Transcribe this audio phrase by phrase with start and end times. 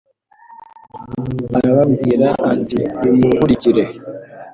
[1.57, 3.83] Arababwira ati: "Nimunkurikire."